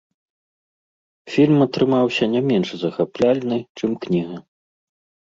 Фільм 1.33 1.57
атрымаўся 1.65 2.25
не 2.33 2.41
менш 2.47 2.69
захапляльны, 2.85 3.59
чым 3.81 3.91
кніга. 4.07 4.37